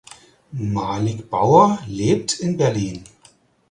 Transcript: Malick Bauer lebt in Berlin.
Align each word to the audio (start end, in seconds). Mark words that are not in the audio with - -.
Malick 0.57 1.29
Bauer 1.29 1.77
lebt 1.85 2.39
in 2.39 2.57
Berlin. 2.57 3.03